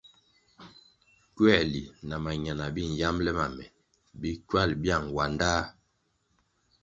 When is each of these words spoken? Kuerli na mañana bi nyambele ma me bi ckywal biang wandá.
Kuerli 1.35 1.83
na 2.07 2.15
mañana 2.25 2.65
bi 2.75 2.81
nyambele 2.95 3.31
ma 3.39 3.45
me 3.55 3.65
bi 4.19 4.29
ckywal 4.39 4.71
biang 4.81 5.07
wandá. 5.15 5.51